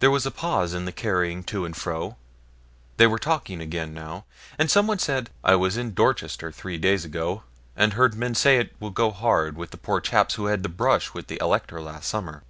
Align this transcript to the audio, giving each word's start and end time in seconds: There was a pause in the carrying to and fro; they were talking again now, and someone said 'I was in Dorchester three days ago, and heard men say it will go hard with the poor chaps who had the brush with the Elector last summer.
There 0.00 0.10
was 0.10 0.26
a 0.26 0.32
pause 0.32 0.74
in 0.74 0.84
the 0.84 0.90
carrying 0.90 1.44
to 1.44 1.64
and 1.64 1.76
fro; 1.76 2.16
they 2.96 3.06
were 3.06 3.20
talking 3.20 3.60
again 3.60 3.94
now, 3.94 4.24
and 4.58 4.68
someone 4.68 4.98
said 4.98 5.30
'I 5.44 5.54
was 5.54 5.76
in 5.76 5.94
Dorchester 5.94 6.50
three 6.50 6.76
days 6.76 7.04
ago, 7.04 7.44
and 7.76 7.92
heard 7.92 8.16
men 8.16 8.34
say 8.34 8.56
it 8.58 8.74
will 8.80 8.90
go 8.90 9.12
hard 9.12 9.56
with 9.56 9.70
the 9.70 9.76
poor 9.76 10.00
chaps 10.00 10.34
who 10.34 10.46
had 10.46 10.64
the 10.64 10.68
brush 10.68 11.14
with 11.14 11.28
the 11.28 11.38
Elector 11.40 11.80
last 11.80 12.08
summer. 12.08 12.42